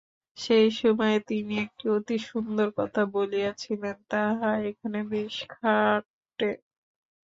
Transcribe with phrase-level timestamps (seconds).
[0.37, 6.49] সেই সময়ে তিনি একটি অতি সুন্দর কথা বলিয়াছিলেন, তাহা এখানে বেশ খাটে।